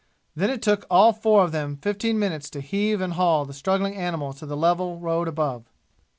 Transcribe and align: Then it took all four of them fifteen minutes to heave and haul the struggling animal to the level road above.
Then 0.35 0.49
it 0.49 0.63
took 0.63 0.87
all 0.89 1.13
four 1.13 1.43
of 1.43 1.51
them 1.51 1.77
fifteen 1.77 2.17
minutes 2.17 2.49
to 2.49 2.59
heave 2.59 3.01
and 3.01 3.13
haul 3.13 3.45
the 3.45 3.53
struggling 3.53 3.93
animal 3.93 4.33
to 4.33 4.47
the 4.47 4.57
level 4.57 4.97
road 4.97 5.27
above. 5.27 5.65